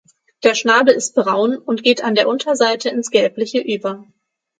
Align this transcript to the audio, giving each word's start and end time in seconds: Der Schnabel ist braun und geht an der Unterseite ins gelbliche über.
Der 0.41 0.55
Schnabel 0.55 0.95
ist 0.95 1.13
braun 1.13 1.55
und 1.57 1.83
geht 1.83 2.03
an 2.03 2.15
der 2.15 2.27
Unterseite 2.27 2.89
ins 2.89 3.11
gelbliche 3.11 3.59
über. 3.59 4.03